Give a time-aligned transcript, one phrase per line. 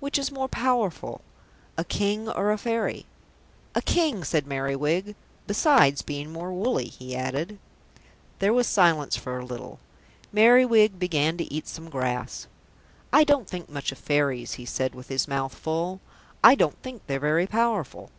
[0.00, 1.20] "Which is more powerful,
[1.76, 3.04] a King or a Fairy?"
[3.74, 5.14] "A King," said Merriwig.
[5.46, 7.58] "Besides being more woolly," he added.
[8.38, 9.78] There was silence for a little.
[10.32, 12.46] Merriwig began to eat some grass.
[13.12, 16.00] "I don't think much of Fairies," he said with his mouth full.
[16.42, 18.10] "I don't think they're very powerful."